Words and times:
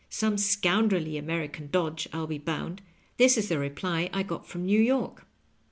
Some 0.09 0.39
scoundrelly 0.39 1.15
American 1.15 1.69
dodge, 1.71 2.07
FU 2.11 2.25
be 2.25 2.39
bound. 2.39 2.81
This 3.17 3.37
is 3.37 3.49
the 3.49 3.59
reply 3.59 4.09
I 4.11 4.23
got 4.23 4.47
from 4.47 4.65
New 4.65 4.81
York." 4.81 5.27